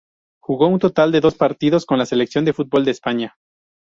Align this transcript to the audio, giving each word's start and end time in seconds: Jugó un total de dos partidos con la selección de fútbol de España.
Jugó 0.41 0.67
un 0.67 0.79
total 0.79 1.11
de 1.11 1.21
dos 1.21 1.35
partidos 1.35 1.85
con 1.85 1.99
la 1.99 2.07
selección 2.07 2.43
de 2.43 2.53
fútbol 2.53 2.85
de 2.85 2.89
España. 2.89 3.35